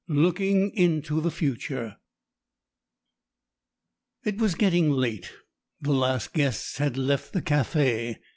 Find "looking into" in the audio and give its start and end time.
0.07-1.21